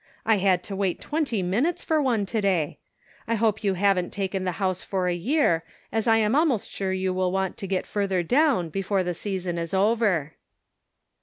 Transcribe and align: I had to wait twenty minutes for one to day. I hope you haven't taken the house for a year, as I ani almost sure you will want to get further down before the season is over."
I 0.25 0.37
had 0.37 0.63
to 0.63 0.75
wait 0.75 0.99
twenty 0.99 1.43
minutes 1.43 1.83
for 1.83 2.01
one 2.01 2.25
to 2.25 2.41
day. 2.41 2.79
I 3.27 3.35
hope 3.35 3.63
you 3.63 3.75
haven't 3.75 4.09
taken 4.11 4.45
the 4.45 4.53
house 4.53 4.81
for 4.81 5.07
a 5.07 5.13
year, 5.13 5.63
as 5.91 6.07
I 6.07 6.17
ani 6.17 6.33
almost 6.33 6.71
sure 6.71 6.91
you 6.91 7.13
will 7.13 7.31
want 7.31 7.55
to 7.57 7.67
get 7.67 7.85
further 7.85 8.23
down 8.23 8.69
before 8.69 9.03
the 9.03 9.13
season 9.13 9.59
is 9.59 9.75
over." 9.75 10.33